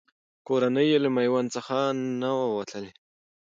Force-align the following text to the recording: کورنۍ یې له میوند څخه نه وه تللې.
کورنۍ 0.47 0.85
یې 0.91 0.97
له 1.03 1.09
میوند 1.15 1.49
څخه 1.55 1.77
نه 2.21 2.29
وه 2.53 2.63
تللې. 2.69 2.91